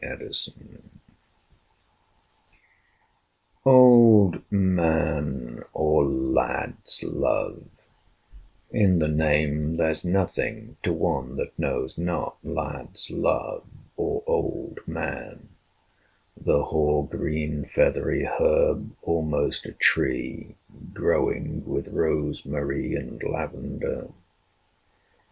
OLD 0.03 0.19
MAN 0.19 0.81
OLD 3.63 4.41
Man, 4.51 5.63
or 5.75 6.03
Lad's 6.05 7.03
love, 7.03 7.67
in 8.71 8.97
the 8.97 9.07
name 9.07 9.77
there's 9.77 10.03
nothing 10.03 10.77
To 10.81 10.91
one 10.91 11.33
that 11.33 11.51
knows 11.59 11.99
not 11.99 12.37
Lad's 12.43 13.11
love, 13.11 13.63
or 13.95 14.23
Old 14.25 14.79
Man, 14.87 15.49
The 16.35 16.63
hoar 16.65 17.05
green 17.07 17.65
feathery 17.65 18.23
herb, 18.23 18.93
almost 19.03 19.67
a 19.67 19.73
tree, 19.73 20.55
Growing 20.95 21.63
with 21.63 21.87
rosemary 21.89 22.95
and 22.95 23.21
lavender. 23.21 24.07